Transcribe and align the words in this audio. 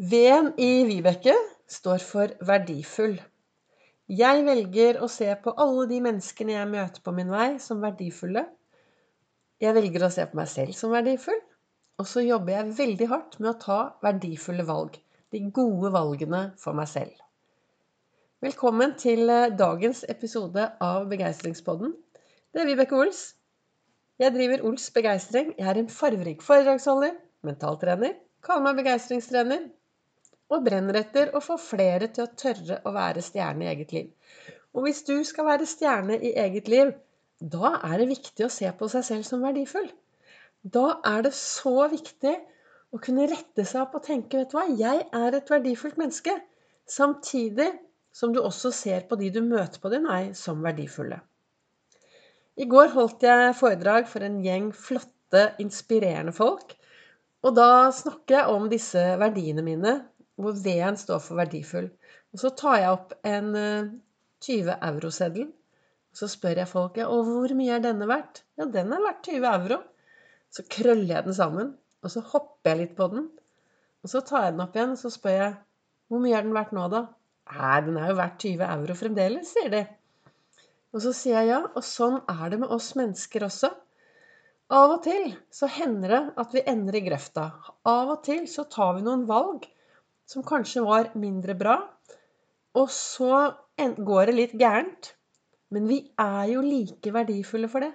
V-en 0.00 0.46
i 0.56 0.86
Vibeke 0.88 1.34
står 1.68 2.00
for 2.00 2.30
verdifull. 2.48 3.18
Jeg 4.08 4.44
velger 4.46 4.96
å 5.04 5.08
se 5.12 5.26
på 5.42 5.52
alle 5.60 5.82
de 5.90 5.98
menneskene 6.00 6.54
jeg 6.54 6.68
møter 6.70 7.02
på 7.04 7.12
min 7.12 7.28
vei, 7.28 7.48
som 7.60 7.82
verdifulle. 7.84 8.46
Jeg 9.60 9.76
velger 9.76 10.06
å 10.06 10.08
se 10.14 10.24
på 10.30 10.38
meg 10.38 10.48
selv 10.48 10.72
som 10.78 10.94
verdifull. 10.94 11.36
Og 12.00 12.08
så 12.08 12.22
jobber 12.24 12.54
jeg 12.54 12.72
veldig 12.78 13.08
hardt 13.10 13.36
med 13.42 13.50
å 13.50 13.58
ta 13.60 13.76
verdifulle 14.06 14.64
valg. 14.70 14.96
De 15.36 15.42
gode 15.58 15.90
valgene 15.92 16.40
for 16.62 16.78
meg 16.78 16.88
selv. 16.88 17.12
Velkommen 18.40 18.94
til 19.02 19.28
eh, 19.28 19.50
dagens 19.52 20.00
episode 20.08 20.64
av 20.80 21.10
Begeistringspodden. 21.10 21.92
Det 22.48 22.62
er 22.62 22.70
Vibeke 22.70 22.96
Ols. 23.02 23.20
Jeg 24.16 24.32
driver 24.32 24.64
Ols 24.70 24.88
Begeistring. 24.96 25.52
Jeg 25.60 25.68
er 25.74 25.82
en 25.82 25.92
farverik 25.92 26.40
foredragsholder, 26.46 27.20
mentaltrener, 27.44 28.16
kaller 28.48 28.70
meg 28.70 28.80
begeistringstrener 28.80 29.68
og 30.50 30.64
brenner 30.66 30.98
etter 31.00 31.30
å 31.36 31.42
få 31.44 31.56
flere 31.62 32.10
til 32.10 32.26
å 32.26 32.32
tørre 32.42 32.80
å 32.86 32.92
være 32.94 33.22
stjerne 33.24 33.66
i 33.66 33.70
eget 33.72 33.94
liv. 33.94 34.10
Og 34.74 34.86
hvis 34.86 35.02
du 35.06 35.16
skal 35.26 35.48
være 35.48 35.68
stjerne 35.68 36.18
i 36.18 36.34
eget 36.38 36.70
liv, 36.70 36.92
da 37.40 37.76
er 37.86 38.02
det 38.02 38.10
viktig 38.10 38.46
å 38.46 38.52
se 38.52 38.70
på 38.76 38.88
seg 38.92 39.06
selv 39.06 39.26
som 39.26 39.42
verdifull. 39.44 39.88
Da 40.60 41.00
er 41.08 41.24
det 41.24 41.32
så 41.36 41.86
viktig 41.88 42.34
å 42.90 42.98
kunne 43.00 43.28
rette 43.30 43.64
seg 43.64 43.84
opp 43.84 43.96
og 43.96 44.04
tenke 44.04 44.40
vet 44.40 44.50
du 44.52 44.58
hva, 44.58 44.66
jeg 44.68 45.06
er 45.16 45.36
et 45.38 45.50
verdifullt 45.50 45.98
menneske. 46.00 46.34
Samtidig 46.90 47.70
som 48.12 48.34
du 48.34 48.42
også 48.42 48.72
ser 48.74 49.06
på 49.08 49.16
de 49.16 49.30
du 49.32 49.40
møter 49.46 49.80
på 49.80 49.92
din 49.92 50.06
vei, 50.10 50.34
som 50.34 50.62
verdifulle. 50.64 51.20
I 52.60 52.66
går 52.68 52.90
holdt 52.92 53.24
jeg 53.24 53.56
foredrag 53.56 54.08
for 54.10 54.26
en 54.26 54.40
gjeng 54.44 54.68
flotte, 54.76 55.46
inspirerende 55.62 56.34
folk. 56.36 56.74
Og 57.46 57.54
da 57.56 57.88
snakker 57.94 58.36
jeg 58.36 58.52
om 58.52 58.66
disse 58.68 59.04
verdiene 59.20 59.64
mine 59.64 59.94
hvor 60.44 60.58
V-en 60.64 60.98
står 61.00 61.22
for 61.24 61.40
verdifull. 61.40 61.88
Og 62.34 62.42
så 62.42 62.52
tar 62.58 62.78
jeg 62.80 62.94
opp 62.94 63.14
en 63.26 63.50
20 63.54 64.70
eh, 64.72 64.84
euro-seddel. 64.90 65.48
Så 66.16 66.26
spør 66.30 66.62
jeg 66.62 66.70
folk 66.70 66.98
ja, 66.98 67.06
og 67.10 67.28
hvor 67.28 67.54
mye 67.54 67.76
er 67.76 67.84
denne 67.84 68.08
verdt? 68.10 68.42
Ja, 68.58 68.66
den 68.66 68.90
er 68.94 69.04
verdt 69.04 69.28
20 69.28 69.46
euro. 69.50 69.80
Så 70.50 70.64
krøller 70.66 71.14
jeg 71.14 71.26
den 71.28 71.36
sammen, 71.36 71.74
og 72.02 72.10
så 72.10 72.22
hopper 72.32 72.72
jeg 72.72 72.80
litt 72.80 72.96
på 72.98 73.06
den. 73.12 73.28
Og 74.02 74.10
så 74.10 74.22
tar 74.26 74.48
jeg 74.48 74.56
den 74.56 74.64
opp 74.64 74.76
igjen, 74.76 74.96
og 74.96 75.02
så 75.02 75.12
spør 75.14 75.36
jeg 75.36 75.52
hvor 76.10 76.22
mye 76.24 76.34
er 76.34 76.46
den 76.46 76.56
verdt 76.56 76.74
nå, 76.74 76.88
da? 76.90 77.04
Nei, 77.54 77.76
den 77.86 77.98
er 78.00 78.10
jo 78.10 78.18
verdt 78.18 78.42
20 78.42 78.66
euro 78.66 78.96
fremdeles, 78.98 79.52
sier 79.54 79.70
de. 79.70 79.84
Og 80.90 81.04
så 81.04 81.12
sier 81.14 81.38
jeg 81.38 81.52
ja, 81.52 81.60
og 81.68 81.86
sånn 81.86 82.18
er 82.30 82.50
det 82.50 82.58
med 82.64 82.72
oss 82.74 82.90
mennesker 82.98 83.46
også. 83.46 83.70
Av 84.74 84.96
og 84.96 85.00
til 85.02 85.32
så 85.54 85.66
hender 85.70 86.14
det 86.14 86.20
at 86.42 86.52
vi 86.54 86.62
ender 86.72 86.98
i 86.98 87.02
grøfta. 87.06 87.46
Av 87.90 88.10
og 88.16 88.24
til 88.26 88.44
så 88.50 88.66
tar 88.70 88.96
vi 88.98 89.06
noen 89.06 89.24
valg 89.30 89.66
som 90.30 90.46
kanskje 90.46 90.84
var 90.86 91.10
mindre 91.18 91.56
bra. 91.58 91.80
Og 92.78 92.90
så 92.94 93.50
går 93.78 94.30
det 94.30 94.36
litt 94.36 94.54
gærent. 94.58 95.14
Men 95.74 95.86
vi 95.90 96.02
er 96.18 96.44
jo 96.50 96.62
like 96.66 97.12
verdifulle 97.14 97.70
for 97.70 97.86
det. 97.86 97.90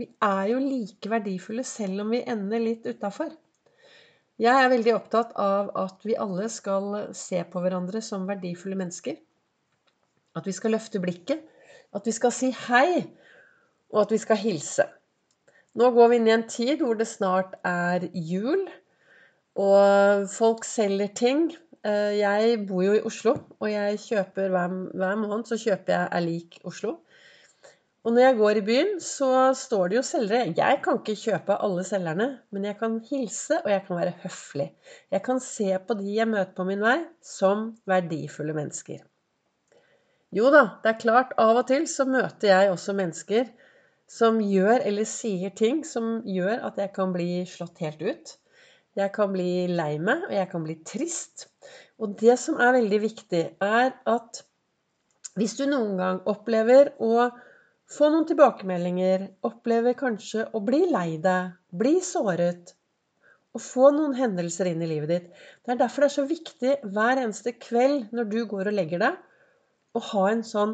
Vi 0.00 0.08
er 0.24 0.46
jo 0.52 0.60
like 0.60 1.10
verdifulle 1.12 1.64
selv 1.68 2.04
om 2.04 2.12
vi 2.12 2.22
ender 2.24 2.60
litt 2.60 2.86
utafor. 2.88 3.32
Jeg 4.40 4.58
er 4.58 4.70
veldig 4.72 4.94
opptatt 4.96 5.34
av 5.38 5.68
at 5.78 6.04
vi 6.08 6.16
alle 6.18 6.48
skal 6.50 7.12
se 7.16 7.42
på 7.48 7.60
hverandre 7.62 8.00
som 8.04 8.24
verdifulle 8.28 8.78
mennesker. 8.80 9.18
At 10.36 10.48
vi 10.48 10.54
skal 10.56 10.72
løfte 10.74 11.00
blikket. 11.00 11.44
At 11.92 12.08
vi 12.08 12.14
skal 12.16 12.32
si 12.32 12.48
hei. 12.66 13.04
Og 13.92 14.06
at 14.06 14.14
vi 14.14 14.20
skal 14.20 14.40
hilse. 14.40 14.88
Nå 15.76 15.92
går 15.92 16.08
vi 16.08 16.20
inn 16.20 16.28
i 16.28 16.36
en 16.36 16.48
tid 16.48 16.80
hvor 16.80 16.96
det 16.96 17.08
snart 17.08 17.58
er 17.68 18.08
jul. 18.16 18.64
Og 19.60 20.28
folk 20.32 20.64
selger 20.64 21.12
ting. 21.12 21.50
Eh, 21.82 22.18
jeg 22.20 22.58
bor 22.68 22.84
jo 22.86 22.92
i 22.94 23.02
Oslo, 23.08 23.34
og 23.58 23.70
jeg 23.70 23.98
kjøper 24.04 24.52
hver, 24.54 24.74
hver 24.94 25.16
måned 25.18 25.48
så 25.50 25.58
kjøper 25.58 25.96
jeg 25.96 26.08
er 26.18 26.24
lik 26.24 26.60
Oslo. 26.68 26.98
Og 28.02 28.14
når 28.14 28.22
jeg 28.24 28.36
går 28.38 28.58
i 28.58 28.64
byen, 28.66 28.92
så 29.02 29.30
står 29.54 29.90
det 29.90 29.96
jo 29.98 30.02
selgere. 30.06 30.54
Jeg 30.58 30.78
kan 30.82 30.98
ikke 30.98 31.14
kjøpe 31.18 31.58
alle 31.66 31.84
selgerne, 31.86 32.28
men 32.50 32.66
jeg 32.66 32.78
kan 32.80 32.96
hilse, 33.06 33.60
og 33.62 33.70
jeg 33.70 33.84
kan 33.86 33.98
være 33.98 34.14
høflig. 34.24 34.68
Jeg 35.14 35.22
kan 35.26 35.42
se 35.42 35.68
på 35.86 35.96
de 36.00 36.16
jeg 36.16 36.30
møter 36.30 36.54
på 36.56 36.66
min 36.66 36.82
vei, 36.82 36.96
som 37.22 37.68
verdifulle 37.86 38.56
mennesker. 38.58 39.04
Jo 40.34 40.50
da, 40.50 40.64
det 40.82 40.90
er 40.94 41.02
klart, 41.02 41.34
av 41.38 41.60
og 41.60 41.66
til 41.70 41.86
så 41.90 42.06
møter 42.08 42.50
jeg 42.50 42.72
også 42.72 42.94
mennesker 42.98 43.50
som 44.10 44.38
gjør 44.42 44.82
eller 44.82 45.06
sier 45.08 45.52
ting 45.56 45.82
som 45.86 46.20
gjør 46.26 46.62
at 46.68 46.78
jeg 46.82 46.90
kan 46.96 47.12
bli 47.14 47.44
slått 47.48 47.82
helt 47.84 48.02
ut. 48.02 48.32
Jeg 48.98 49.12
kan 49.14 49.32
bli 49.32 49.66
lei 49.72 49.96
meg, 50.02 50.26
og 50.28 50.34
jeg 50.36 50.48
kan 50.50 50.64
bli 50.66 50.76
trist. 50.84 51.46
Og 52.02 52.16
det 52.20 52.36
som 52.40 52.58
er 52.60 52.74
veldig 52.76 53.00
viktig, 53.06 53.42
er 53.64 53.94
at 54.10 54.42
hvis 55.38 55.56
du 55.56 55.64
noen 55.64 55.96
gang 55.96 56.20
opplever 56.28 56.92
å 57.00 57.30
få 57.92 58.10
noen 58.12 58.28
tilbakemeldinger, 58.28 59.26
opplever 59.48 59.96
kanskje 59.96 60.44
å 60.52 60.60
bli 60.64 60.84
lei 60.90 61.16
deg, 61.24 61.54
bli 61.72 61.98
såret, 62.04 62.74
og 63.52 63.60
få 63.60 63.90
noen 63.92 64.14
hendelser 64.16 64.70
inn 64.70 64.80
i 64.80 64.88
livet 64.88 65.10
ditt 65.10 65.26
Det 65.60 65.74
er 65.74 65.80
derfor 65.82 66.04
det 66.04 66.08
er 66.08 66.14
så 66.14 66.22
viktig 66.24 66.76
hver 66.94 67.20
eneste 67.20 67.52
kveld 67.60 68.12
når 68.16 68.30
du 68.32 68.38
går 68.48 68.70
og 68.70 68.76
legger 68.76 69.02
deg, 69.02 69.18
å 69.92 70.00
ha 70.12 70.22
en 70.30 70.40
sånn 70.46 70.72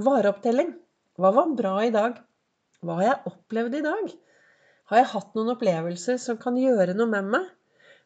vareopptelling. 0.00 0.72
Hva 1.20 1.32
var 1.36 1.52
bra 1.58 1.74
i 1.84 1.92
dag? 1.92 2.16
Hva 2.80 3.00
har 3.00 3.08
jeg 3.08 3.32
opplevd 3.32 3.76
i 3.76 3.84
dag? 3.84 4.14
Har 4.88 5.02
jeg 5.02 5.10
hatt 5.12 5.34
noen 5.36 5.52
opplevelser 5.52 6.16
som 6.20 6.38
kan 6.40 6.56
gjøre 6.56 6.94
noe 6.96 7.10
med 7.12 7.26
meg? 7.34 7.48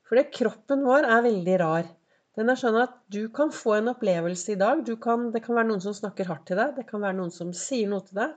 For 0.08 0.18
kroppen 0.34 0.82
vår 0.82 1.06
er 1.06 1.20
veldig 1.24 1.58
rar. 1.62 1.90
Den 2.36 2.50
er 2.50 2.58
sånn 2.58 2.78
at 2.80 2.96
du 3.12 3.26
kan 3.34 3.52
få 3.54 3.76
en 3.76 3.92
opplevelse 3.92 4.54
i 4.54 4.58
dag. 4.58 4.82
Kan, 5.04 5.28
det 5.34 5.44
kan 5.44 5.58
være 5.58 5.68
noen 5.68 5.84
som 5.84 5.94
snakker 5.94 6.26
hardt 6.30 6.48
til 6.48 6.58
deg. 6.58 6.74
Det 6.78 6.86
kan 6.88 7.04
være 7.04 7.18
noen 7.20 7.30
som 7.34 7.52
sier 7.56 7.90
noe 7.90 8.02
til 8.06 8.18
deg. 8.18 8.34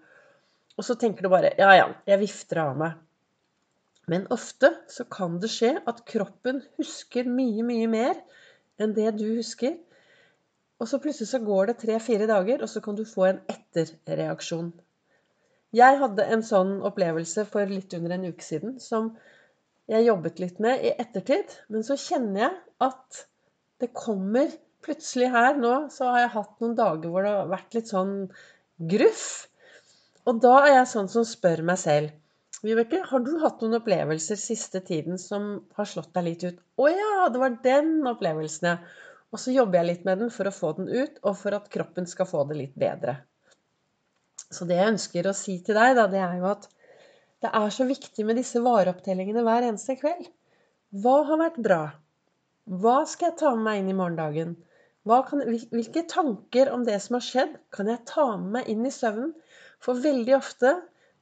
Og 0.75 0.85
så 0.85 0.97
tenker 1.00 1.25
du 1.25 1.31
bare 1.31 1.55
Ja, 1.57 1.72
ja, 1.73 1.89
jeg 2.05 2.22
vifter 2.22 2.61
av 2.67 2.78
meg. 2.79 3.01
Men 4.11 4.28
ofte 4.29 4.69
så 4.94 5.07
kan 5.09 5.39
det 5.41 5.50
skje 5.50 5.73
at 5.81 6.03
kroppen 6.05 6.61
husker 6.78 7.25
mye, 7.25 7.66
mye 7.66 7.89
mer 7.89 8.19
enn 8.78 8.94
det 8.94 9.16
du 9.17 9.25
husker. 9.39 9.79
Og 10.78 10.91
så 10.91 11.00
plutselig 11.01 11.31
så 11.31 11.41
går 11.41 11.72
det 11.72 11.79
tre-fire 11.81 12.28
dager, 12.29 12.61
og 12.61 12.69
så 12.69 12.84
kan 12.84 12.97
du 13.00 13.07
få 13.07 13.29
en 13.31 13.39
etterreaksjon. 13.50 14.73
Jeg 15.75 16.00
hadde 16.00 16.25
en 16.31 16.44
sånn 16.46 16.78
opplevelse 16.88 17.44
for 17.52 17.68
litt 17.69 17.94
under 17.97 18.16
en 18.16 18.28
uke 18.30 18.46
siden 18.46 18.78
som 18.80 19.13
jeg 19.91 20.08
jobbet 20.08 20.40
litt 20.41 20.62
med 20.63 20.84
i 20.86 20.94
ettertid. 20.96 21.52
Men 21.74 21.84
så 21.86 21.97
kjenner 22.00 22.47
jeg 22.47 22.53
at 22.88 23.25
det 23.84 23.91
kommer 23.96 24.53
Plutselig 24.85 25.31
her 25.34 25.56
nå 25.58 25.69
så 25.90 26.12
har 26.14 26.19
jeg 26.19 26.34
hatt 26.35 26.59
noen 26.62 26.75
dager 26.78 27.09
hvor 27.09 27.25
det 27.25 27.31
har 27.34 27.47
vært 27.50 27.74
litt 27.74 27.88
sånn 27.90 28.12
gruff. 28.91 29.24
Og 30.30 30.41
da 30.44 30.52
er 30.59 30.75
jeg 30.75 30.91
sånn 30.91 31.09
som 31.09 31.25
spør 31.25 31.64
meg 31.66 31.80
selv 31.81 32.14
Vibeke, 32.66 33.02
har 33.09 33.24
du 33.25 33.31
hatt 33.41 33.62
noen 33.62 33.80
opplevelser 33.80 34.38
siste 34.40 34.80
tiden 34.85 35.19
som 35.22 35.47
har 35.78 35.90
slått 35.90 36.14
deg 36.16 36.25
litt 36.25 36.46
ut? 36.46 36.62
Å 36.81 36.88
ja, 36.90 37.09
det 37.34 37.41
var 37.41 37.58
den 37.66 37.91
opplevelsen, 38.09 38.69
ja. 38.72 38.78
Og 39.34 39.41
så 39.41 39.53
jobber 39.53 39.81
jeg 39.81 39.90
litt 39.90 40.06
med 40.08 40.22
den 40.24 40.31
for 40.34 40.50
å 40.50 40.53
få 40.56 40.72
den 40.78 40.88
ut, 40.90 41.19
og 41.25 41.35
for 41.41 41.58
at 41.58 41.68
kroppen 41.74 42.08
skal 42.09 42.30
få 42.30 42.46
det 42.50 42.58
litt 42.62 42.78
bedre. 42.80 43.18
Så 44.53 44.67
det 44.69 44.78
jeg 44.78 44.94
ønsker 44.94 45.28
å 45.28 45.35
si 45.35 45.57
til 45.66 45.78
deg, 45.78 45.95
da, 45.97 46.06
det 46.11 46.22
er 46.22 46.38
jo 46.39 46.50
at 46.51 46.67
det 47.44 47.51
er 47.53 47.73
så 47.73 47.85
viktig 47.88 48.25
med 48.25 48.39
disse 48.39 48.61
vareopptellingene 48.63 49.44
hver 49.45 49.67
eneste 49.67 49.97
kveld. 50.00 50.28
Hva 51.01 51.16
har 51.28 51.41
vært 51.41 51.61
bra? 51.66 51.81
Hva 52.66 53.01
skal 53.09 53.31
jeg 53.31 53.39
ta 53.41 53.51
med 53.53 53.66
meg 53.67 53.81
inn 53.81 53.91
i 53.91 53.97
morgendagen? 53.97 54.55
Kan, 55.05 55.44
hvilke 55.69 56.05
tanker 56.09 56.72
om 56.73 56.85
det 56.88 56.97
som 57.03 57.19
har 57.19 57.25
skjedd, 57.25 57.57
kan 57.75 57.91
jeg 57.91 58.05
ta 58.09 58.31
med 58.39 58.55
meg 58.55 58.72
inn 58.73 58.88
i 58.88 58.94
søvnen? 58.94 59.35
For 59.84 60.01
veldig 60.01 60.34
ofte 60.38 60.72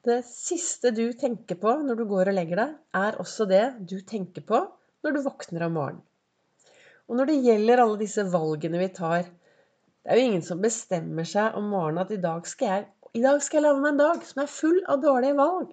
det 0.08 0.22
siste 0.28 0.94
du 0.96 1.06
tenker 1.20 1.60
på 1.60 1.74
når 1.84 2.00
du 2.00 2.06
går 2.08 2.32
og 2.32 2.38
legger 2.38 2.60
deg, 2.62 2.74
er 2.96 3.20
også 3.24 3.48
det 3.50 3.64
du 3.92 3.98
tenker 4.08 4.46
på 4.48 4.62
når 5.04 5.16
du 5.16 5.22
våkner 5.26 5.68
om 5.68 5.78
morgenen. 5.80 6.04
Og 7.12 7.20
når 7.20 7.30
det 7.30 7.42
gjelder 7.44 7.84
alle 7.84 8.00
disse 8.00 8.24
valgene 8.32 8.80
vi 8.80 8.92
tar 8.96 9.26
Det 9.28 10.12
er 10.12 10.20
jo 10.20 10.28
ingen 10.30 10.44
som 10.44 10.62
bestemmer 10.64 11.28
seg 11.28 11.56
om 11.60 11.68
morgenen 11.72 12.04
at 12.04 12.12
i 12.12 12.20
dag 12.24 12.48
skal 12.48 12.70
jeg 12.70 12.88
i 13.14 13.22
dag 13.22 13.42
skal 13.46 13.60
jeg 13.60 13.68
lage 13.68 13.82
meg 13.82 13.94
en 13.94 14.02
dag 14.02 14.24
som 14.26 14.42
er 14.42 14.50
full 14.50 14.80
av 14.90 15.02
dårlige 15.04 15.38
valg. 15.38 15.68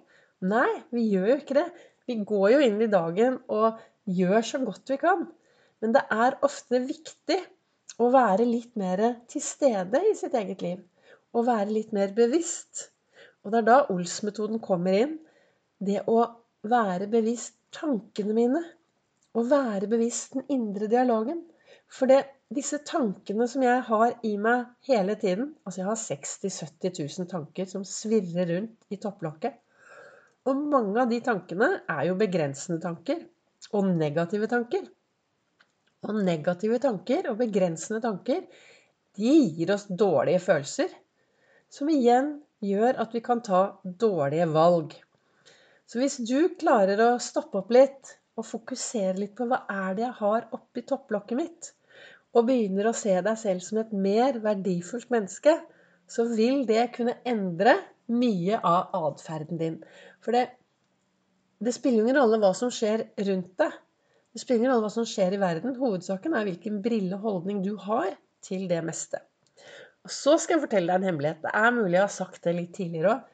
Nei, 0.45 0.69
vi 0.93 1.07
gjør 1.09 1.31
jo 1.31 1.37
ikke 1.39 1.57
det. 1.57 1.67
Vi 2.09 2.17
går 2.27 2.47
jo 2.53 2.59
inn 2.65 2.81
i 2.81 2.89
dagen 2.91 3.39
og 3.49 3.79
gjør 4.09 4.45
så 4.45 4.61
godt 4.61 4.93
vi 4.93 4.97
kan. 5.01 5.25
Men 5.81 5.95
det 5.95 6.03
er 6.13 6.37
ofte 6.45 6.81
viktig 6.85 7.39
å 8.01 8.09
være 8.13 8.45
litt 8.45 8.77
mer 8.77 9.01
til 9.29 9.43
stede 9.45 10.03
i 10.09 10.13
sitt 10.17 10.37
eget 10.37 10.61
liv. 10.65 10.81
Og 11.33 11.47
være 11.47 11.73
litt 11.73 11.95
mer 11.95 12.13
bevisst. 12.13 12.91
Og 13.41 13.53
det 13.53 13.61
er 13.61 13.69
da 13.69 13.79
Ols-metoden 13.93 14.61
kommer 14.61 14.97
inn. 14.97 15.17
Det 15.81 16.03
å 16.09 16.19
være 16.69 17.09
bevisst 17.09 17.57
tankene 17.73 18.37
mine. 18.37 18.61
Og 19.33 19.49
være 19.49 19.89
bevisst 19.89 20.37
den 20.37 20.45
indre 20.53 20.89
dialogen. 20.91 21.41
For 21.89 22.11
det, 22.11 22.21
disse 22.55 22.81
tankene 22.87 23.47
som 23.47 23.63
jeg 23.63 23.83
har 23.87 24.15
i 24.27 24.33
meg 24.41 24.65
hele 24.87 25.15
tiden 25.19 25.53
Altså 25.63 25.81
jeg 25.81 25.87
har 25.87 25.99
60 25.99 26.33
000-70 26.45 27.19
000 27.21 27.29
tanker 27.31 27.69
som 27.69 27.85
svirrer 27.87 28.49
rundt 28.51 28.91
i 28.91 28.99
topplokket. 28.99 29.55
Og 30.49 30.57
mange 30.73 30.97
av 31.03 31.11
de 31.11 31.21
tankene 31.23 31.69
er 31.89 32.07
jo 32.09 32.17
begrensende 32.19 32.81
tanker. 32.83 33.21
Og 33.77 33.87
negative 33.87 34.49
tanker. 34.51 34.83
Og 36.01 36.17
negative 36.25 36.79
tanker 36.81 37.29
og 37.29 37.37
begrensende 37.39 38.01
tanker, 38.03 38.41
de 39.17 39.33
gir 39.55 39.73
oss 39.75 39.85
dårlige 39.85 40.41
følelser. 40.41 40.89
Som 41.71 41.91
igjen 41.93 42.39
gjør 42.65 42.99
at 43.03 43.13
vi 43.13 43.21
kan 43.23 43.43
ta 43.45 43.61
dårlige 43.83 44.47
valg. 44.51 44.95
Så 45.85 46.01
hvis 46.01 46.17
du 46.25 46.49
klarer 46.59 46.99
å 47.05 47.11
stoppe 47.21 47.61
opp 47.61 47.71
litt 47.75 48.15
og 48.39 48.47
fokusere 48.47 49.19
litt 49.19 49.37
på 49.37 49.45
hva 49.47 49.63
er 49.69 49.95
det 49.97 50.07
jeg 50.07 50.17
har 50.21 50.49
oppi 50.57 50.83
topplokket 50.87 51.37
mitt, 51.37 51.71
og 52.31 52.47
begynner 52.47 52.89
å 52.89 52.95
se 52.95 53.13
deg 53.23 53.37
selv 53.39 53.63
som 53.65 53.81
et 53.81 53.91
mer 53.91 54.39
verdifullt 54.43 55.09
menneske, 55.11 55.57
så 56.11 56.25
vil 56.31 56.65
det 56.67 56.91
kunne 56.95 57.17
endre 57.27 57.77
mye 58.11 58.59
av 58.67 58.91
atferden 58.97 59.59
din. 59.59 59.79
For 60.23 60.35
det, 60.35 60.47
det 61.63 61.73
spiller 61.75 62.03
ingen 62.03 62.19
rolle 62.19 62.39
hva 62.41 62.51
som 62.57 62.71
skjer 62.73 63.05
rundt 63.27 63.53
deg. 63.61 63.75
Det 64.31 64.43
spiller 64.43 64.63
ingen 64.63 64.73
rolle 64.73 64.87
hva 64.87 64.93
som 64.93 65.07
skjer 65.07 65.35
i 65.35 65.41
verden. 65.41 65.75
Hovedsaken 65.79 66.35
er 66.35 66.47
hvilken 66.47 66.79
brille 66.83 67.19
holdning 67.19 67.61
du 67.65 67.73
har 67.83 68.13
til 68.43 68.67
det 68.71 68.79
meste. 68.87 69.19
Og 70.01 70.13
så 70.13 70.37
skal 70.41 70.57
jeg 70.57 70.65
fortelle 70.65 70.89
deg 70.89 71.01
en 71.01 71.11
hemmelighet. 71.11 71.43
Det 71.43 71.51
er 71.53 71.75
mulig 71.75 71.97
jeg 71.97 72.05
har 72.05 72.15
sagt 72.15 72.43
det 72.47 72.55
litt 72.57 72.71
tidligere 72.77 73.17
òg. 73.17 73.27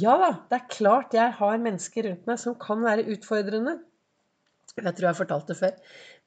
Ja 0.00 0.12
da, 0.16 0.28
det 0.48 0.56
er 0.56 0.68
klart 0.72 1.16
jeg 1.16 1.34
har 1.36 1.58
mennesker 1.60 2.06
rundt 2.06 2.28
meg 2.30 2.38
som 2.40 2.54
kan 2.60 2.80
være 2.84 3.04
utfordrende. 3.12 3.74
Jeg 4.78 4.86
tror 4.86 5.04
jeg 5.04 5.10
har 5.10 5.18
fortalt 5.18 5.50
det 5.50 5.56
før. 5.58 5.74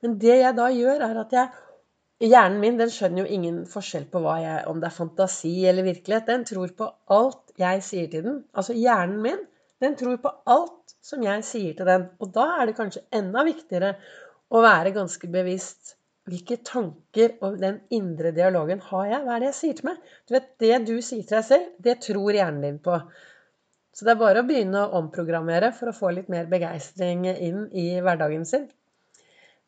Men 0.03 0.17
det 0.21 0.35
jeg 0.37 0.57
da 0.57 0.67
gjør, 0.69 1.01
er 1.07 1.21
at 1.23 1.31
jeg 1.33 1.64
Hjernen 2.23 2.61
min 2.61 2.77
den 2.79 2.91
skjønner 2.93 3.25
jo 3.25 3.33
ingen 3.35 3.57
forskjell 3.67 4.05
på 4.11 4.21
jeg, 4.23 4.61
om 4.71 4.79
det 4.79 4.87
er 4.87 4.95
fantasi 4.95 5.55
eller 5.67 5.83
virkelighet. 5.83 6.29
Den 6.29 6.45
tror 6.47 6.71
på 6.77 6.87
alt 7.11 7.51
jeg 7.59 7.83
sier 7.83 8.07
til 8.11 8.23
den. 8.23 8.37
Altså 8.55 8.75
hjernen 8.77 9.19
min 9.23 9.41
den 9.83 9.97
tror 9.99 10.15
på 10.23 10.31
alt 10.47 10.95
som 11.03 11.23
jeg 11.25 11.43
sier 11.43 11.75
til 11.75 11.89
den. 11.89 12.07
Og 12.23 12.31
da 12.35 12.45
er 12.59 12.69
det 12.69 12.77
kanskje 12.77 13.03
enda 13.19 13.43
viktigere 13.47 13.95
å 14.47 14.61
være 14.63 14.95
ganske 14.95 15.29
bevisst. 15.31 15.97
Hvilke 16.25 16.57
tanker 16.65 17.35
og 17.45 17.59
den 17.61 17.81
indre 17.93 18.31
dialogen 18.33 18.79
har 18.87 19.09
jeg? 19.11 19.21
Hva 19.25 19.35
er 19.35 19.43
det 19.43 19.49
jeg 19.51 19.57
sier 19.59 19.77
til 19.77 19.89
meg? 19.91 19.99
Du 20.25 20.33
vet, 20.33 20.47
Det 20.57 20.79
du 20.87 20.95
sier 20.97 21.21
til 21.27 21.37
deg 21.37 21.45
selv, 21.45 21.67
det 21.77 21.99
tror 22.07 22.31
hjernen 22.33 22.63
din 22.65 22.79
på. 22.79 22.95
Så 23.95 24.07
det 24.07 24.15
er 24.15 24.23
bare 24.23 24.41
å 24.41 24.47
begynne 24.47 24.81
å 24.81 24.97
omprogrammere 25.03 25.69
for 25.75 25.91
å 25.91 25.95
få 25.95 26.15
litt 26.15 26.31
mer 26.31 26.49
begeistring 26.51 27.27
inn 27.29 27.67
i 27.71 27.85
hverdagen 28.01 28.47
sin. 28.47 28.65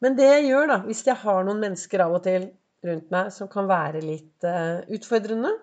Men 0.03 0.17
det 0.17 0.27
jeg 0.29 0.49
gjør, 0.51 0.67
da, 0.69 0.77
hvis 0.85 1.03
jeg 1.07 1.17
har 1.23 1.45
noen 1.45 1.61
mennesker 1.63 2.03
av 2.05 2.17
og 2.19 2.23
til 2.27 2.51
rundt 2.85 3.09
meg 3.13 3.31
som 3.33 3.49
kan 3.51 3.65
være 3.69 4.03
litt 4.05 4.45
uh, 4.45 4.83
utfordrende 4.93 5.53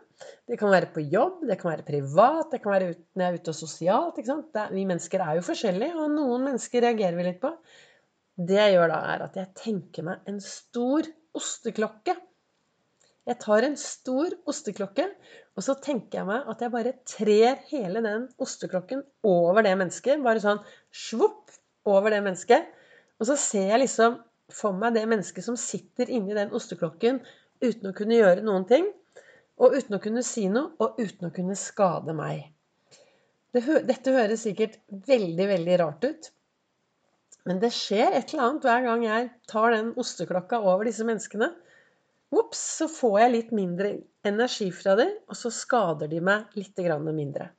Det 0.48 0.58
kan 0.58 0.72
være 0.72 0.90
på 0.94 1.04
jobb, 1.10 1.44
det 1.48 1.56
kan 1.60 1.70
være 1.72 1.86
privat, 1.86 2.50
det 2.52 2.60
kan 2.62 2.74
være 2.74 2.90
ut, 2.92 3.00
når 3.14 3.24
jeg 3.24 3.32
er 3.32 3.40
ute 3.40 3.52
og 3.52 3.58
sosialt. 3.58 4.20
Det, 4.54 4.66
vi 4.74 4.84
mennesker 4.88 5.24
er 5.24 5.38
jo 5.38 5.46
forskjellige, 5.46 5.96
og 5.98 6.12
noen 6.14 6.46
mennesker 6.48 6.84
reagerer 6.86 7.18
vi 7.18 7.26
litt 7.26 7.40
på. 7.42 7.50
Det 8.34 8.58
jeg 8.58 8.76
gjør 8.76 8.92
da, 8.92 9.00
er 9.14 9.24
at 9.26 9.38
jeg 9.38 9.50
tenker 9.58 10.06
meg 10.06 10.30
en 10.30 10.38
stor 10.42 11.08
osteklokke. 11.34 12.14
Jeg 13.24 13.40
tar 13.40 13.66
en 13.66 13.76
stor 13.80 14.34
osteklokke, 14.50 15.08
og 15.56 15.66
så 15.66 15.76
tenker 15.82 16.20
jeg 16.20 16.28
meg 16.28 16.48
at 16.52 16.62
jeg 16.62 16.74
bare 16.74 16.94
trer 17.08 17.60
hele 17.70 18.02
den 18.04 18.26
osteklokken 18.42 19.02
over 19.26 19.66
det 19.66 19.74
mennesket. 19.80 20.22
Bare 20.24 20.42
sånn 20.42 20.62
svopp 20.94 21.54
over 21.88 22.14
det 22.14 22.22
mennesket. 22.26 22.70
Og 23.20 23.28
så 23.30 23.36
ser 23.40 23.70
jeg 23.70 23.82
liksom 23.84 24.18
for 24.52 24.76
meg 24.76 24.96
det 24.96 25.06
mennesket 25.08 25.46
som 25.46 25.56
sitter 25.58 26.10
inni 26.12 26.36
den 26.36 26.52
osteklokken 26.54 27.20
uten 27.62 27.90
å 27.90 27.94
kunne 27.96 28.18
gjøre 28.18 28.44
noen 28.44 28.66
ting, 28.68 28.88
og 29.60 29.76
uten 29.78 29.96
å 29.96 30.02
kunne 30.02 30.24
si 30.26 30.48
noe, 30.50 30.74
og 30.82 30.98
uten 30.98 31.28
å 31.28 31.34
kunne 31.34 31.56
skade 31.58 32.14
meg. 32.16 32.48
Dette 33.54 34.10
høres 34.10 34.42
sikkert 34.42 34.80
veldig, 35.06 35.46
veldig 35.52 35.76
rart 35.78 36.06
ut. 36.08 36.30
Men 37.46 37.60
det 37.62 37.70
skjer 37.76 38.16
et 38.16 38.32
eller 38.32 38.48
annet 38.48 38.66
hver 38.66 38.86
gang 38.88 39.04
jeg 39.04 39.28
tar 39.50 39.74
den 39.76 39.92
osteklokka 40.00 40.58
over 40.64 40.88
disse 40.88 41.06
menneskene. 41.06 41.52
Ops, 42.34 42.62
så 42.80 42.88
får 42.90 43.18
jeg 43.20 43.34
litt 43.34 43.52
mindre 43.54 43.90
energi 44.26 44.70
fra 44.74 44.96
dem, 44.98 45.12
og 45.30 45.38
så 45.38 45.52
skader 45.54 46.10
de 46.10 46.22
meg 46.24 46.56
litt 46.58 46.80
mindre. 47.06 47.52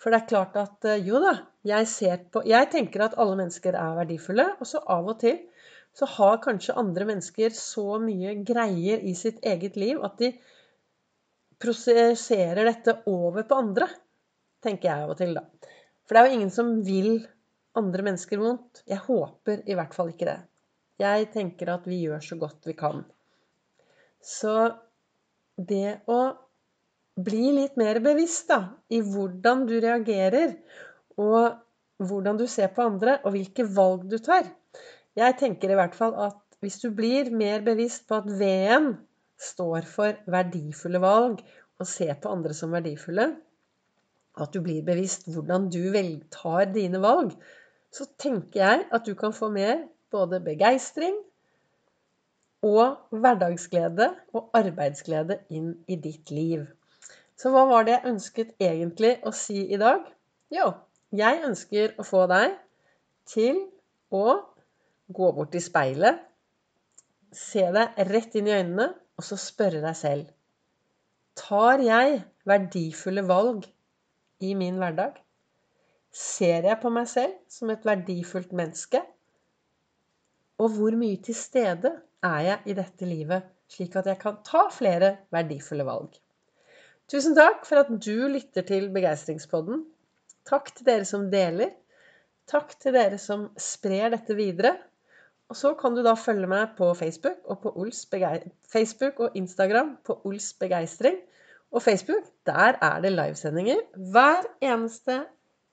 For 0.00 0.12
det 0.12 0.22
er 0.22 0.30
klart 0.30 0.56
at 0.60 0.86
eh, 0.88 1.02
jo 1.06 1.20
da, 1.22 1.34
jeg 1.66 1.88
ser 1.90 2.24
på 2.32 2.42
Jeg 2.46 2.68
tenker 2.72 3.06
at 3.06 3.16
alle 3.20 3.38
mennesker 3.38 3.76
er 3.78 3.96
verdifulle, 4.00 4.48
og 4.60 4.68
så 4.68 4.82
av 4.92 5.08
og 5.12 5.20
til 5.22 5.40
så 5.96 6.04
har 6.12 6.42
kanskje 6.44 6.76
andre 6.76 7.06
mennesker 7.08 7.54
så 7.56 7.96
mye 8.02 8.34
greier 8.44 9.00
i 9.00 9.14
sitt 9.16 9.38
eget 9.48 9.78
liv 9.80 10.02
at 10.04 10.18
de 10.20 10.34
prosesserer 11.62 12.68
dette 12.68 12.98
over 13.08 13.46
på 13.48 13.56
andre. 13.56 13.88
Tenker 14.60 14.90
jeg 14.90 15.06
av 15.06 15.14
og 15.14 15.20
til, 15.22 15.32
da. 15.38 15.72
For 16.04 16.12
det 16.12 16.20
er 16.20 16.28
jo 16.28 16.36
ingen 16.36 16.52
som 16.52 16.74
vil 16.84 17.14
andre 17.80 18.04
mennesker 18.10 18.40
vondt. 18.40 18.82
Jeg 18.84 19.00
håper 19.06 19.64
i 19.64 19.76
hvert 19.78 19.96
fall 19.96 20.12
ikke 20.12 20.28
det. 20.28 20.38
Jeg 21.00 21.30
tenker 21.32 21.72
at 21.72 21.88
vi 21.88 22.02
gjør 22.04 22.22
så 22.24 22.36
godt 22.40 22.68
vi 22.68 22.76
kan. 22.76 23.00
Så 24.20 24.52
det 25.56 26.02
å 26.12 26.20
bli 27.16 27.52
litt 27.56 27.78
mer 27.80 28.00
bevisst 28.04 28.50
da, 28.52 28.60
i 28.92 29.00
hvordan 29.00 29.64
du 29.68 29.76
reagerer, 29.80 30.56
og 31.16 31.56
hvordan 31.96 32.36
du 32.40 32.44
ser 32.50 32.68
på 32.76 32.84
andre, 32.84 33.18
og 33.24 33.32
hvilke 33.36 33.64
valg 33.76 34.04
du 34.10 34.18
tar. 34.20 34.48
Jeg 35.16 35.38
tenker 35.40 35.72
i 35.72 35.78
hvert 35.78 35.96
fall 35.96 36.12
at 36.26 36.40
hvis 36.60 36.80
du 36.82 36.90
blir 36.96 37.30
mer 37.32 37.64
bevisst 37.64 38.04
på 38.08 38.20
at 38.20 38.28
V-en 38.28 38.92
står 39.40 39.88
for 39.88 40.18
verdifulle 40.32 41.00
valg, 41.00 41.40
og 41.76 41.88
ser 41.88 42.14
på 42.20 42.32
andre 42.32 42.54
som 42.56 42.72
verdifulle, 42.72 43.30
at 44.40 44.52
du 44.52 44.60
blir 44.64 44.84
bevisst 44.84 45.28
hvordan 45.32 45.68
du 45.72 45.80
tar 46.32 46.66
dine 46.72 47.00
valg, 47.00 47.32
så 47.92 48.04
tenker 48.20 48.60
jeg 48.60 48.84
at 48.92 49.06
du 49.06 49.14
kan 49.14 49.32
få 49.32 49.48
mer 49.52 49.86
både 50.12 50.40
begeistring 50.44 51.16
og 52.64 52.96
hverdagsglede 53.10 54.10
og 54.36 54.50
arbeidsglede 54.56 55.40
inn 55.48 55.72
i 55.88 55.96
ditt 55.96 56.30
liv. 56.30 56.66
Så 57.36 57.52
hva 57.52 57.66
var 57.68 57.84
det 57.84 57.98
jeg 57.98 58.12
ønsket 58.14 58.54
egentlig 58.62 59.16
å 59.28 59.32
si 59.36 59.66
i 59.68 59.78
dag? 59.80 60.06
Jo, 60.52 60.70
jeg 61.12 61.42
ønsker 61.44 61.96
å 62.00 62.06
få 62.06 62.24
deg 62.30 62.54
til 63.28 63.58
å 64.14 64.38
gå 65.12 65.28
bort 65.36 65.54
i 65.54 65.62
speilet, 65.62 66.22
se 67.36 67.66
deg 67.74 68.00
rett 68.08 68.38
inn 68.38 68.48
i 68.48 68.54
øynene, 68.56 68.88
og 69.16 69.24
så 69.24 69.36
spørre 69.40 69.80
deg 69.84 69.96
selv 69.96 70.32
Tar 71.36 71.82
jeg 71.84 72.22
verdifulle 72.48 73.24
valg 73.28 73.66
i 74.40 74.54
min 74.56 74.78
hverdag? 74.80 75.18
Ser 76.16 76.64
jeg 76.64 76.80
på 76.80 76.92
meg 76.92 77.08
selv 77.10 77.36
som 77.52 77.72
et 77.72 77.84
verdifullt 77.84 78.54
menneske? 78.56 79.02
Og 80.56 80.72
hvor 80.78 80.96
mye 80.96 81.20
til 81.20 81.36
stede 81.36 81.92
er 82.24 82.38
jeg 82.46 82.72
i 82.72 82.76
dette 82.78 83.08
livet, 83.08 83.44
slik 83.68 83.98
at 84.00 84.08
jeg 84.08 84.20
kan 84.22 84.40
ta 84.46 84.64
flere 84.72 85.18
verdifulle 85.34 85.84
valg? 85.84 86.16
Tusen 87.06 87.36
takk 87.38 87.62
for 87.68 87.84
at 87.84 87.90
du 88.02 88.26
lytter 88.26 88.64
til 88.66 88.88
Begeistringspodden. 88.94 89.84
Takk 90.46 90.72
til 90.74 90.88
dere 90.88 91.06
som 91.06 91.28
deler. 91.30 91.70
Takk 92.50 92.72
til 92.82 92.96
dere 92.96 93.18
som 93.22 93.44
sprer 93.60 94.10
dette 94.14 94.34
videre. 94.34 94.72
Og 95.46 95.54
så 95.54 95.74
kan 95.78 95.94
du 95.94 96.02
da 96.02 96.16
følge 96.18 96.48
meg 96.50 96.74
på 96.78 96.88
Facebook 96.98 97.44
og, 97.46 97.60
på 97.62 97.70
Facebook 98.72 99.20
og 99.22 99.38
Instagram 99.38 99.96
på 100.02 100.18
Ols 100.26 100.50
Begeistring. 100.58 101.20
Og 101.70 101.82
Facebook, 101.82 102.26
der 102.46 102.78
er 102.82 102.98
det 103.02 103.14
livesendinger 103.14 103.84
hver 104.10 104.42
eneste 104.62 105.20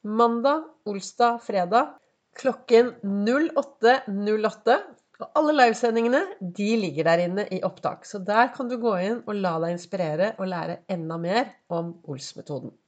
mandag, 0.04 0.68
olsdag, 0.86 1.42
fredag 1.42 1.96
klokken 2.38 2.94
08.08. 3.02 4.78
Og 5.22 5.30
alle 5.40 5.54
livesendingene 5.56 6.22
de 6.58 6.70
ligger 6.82 7.06
der 7.08 7.26
inne 7.28 7.46
i 7.54 7.62
opptak. 7.64 8.08
Så 8.10 8.20
der 8.26 8.50
kan 8.56 8.70
du 8.70 8.80
gå 8.82 8.96
inn 9.06 9.22
og 9.28 9.38
la 9.38 9.54
deg 9.62 9.76
inspirere 9.78 10.34
og 10.40 10.50
lære 10.50 10.80
enda 10.92 11.20
mer 11.22 11.54
om 11.70 11.94
Ols-metoden. 12.10 12.74